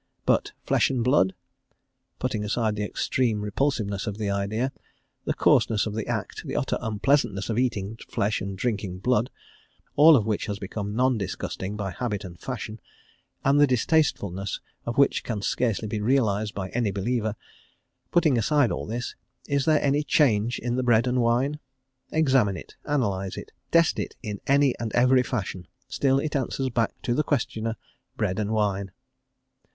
[0.25, 1.35] But flesh and blood!
[2.17, 4.71] Putting aside the extreme repulsiveness of the idea,
[5.25, 9.29] the coarseness of the act, the utter unpleasantness of eating flesh and drinking blood,
[9.95, 12.79] all of which has become non disgusting by habit and fashion,
[13.45, 17.35] and the distastefulness of which can scarcely be realised by any believer
[18.11, 19.13] putting aside all this,
[19.47, 21.59] is there any change in the bread and wine?
[22.11, 26.99] Examine it; analyse it; test it in any and every fashion; still it answers back
[27.03, 27.75] to the questioner,
[28.17, 28.91] "bread and wine."